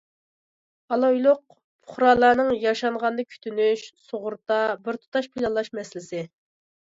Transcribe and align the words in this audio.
ئالايلۇق 0.95 1.41
پۇقرالارنىڭ 1.49 2.49
ياشانغاندا 2.63 3.25
كۈتۈنۈش، 3.33 3.85
سۇغۇرتا، 4.07 4.59
بىر 4.87 4.99
تۇتاش 5.03 5.31
پىلانلاش 5.35 5.69
مەسىلىسى. 5.81 6.25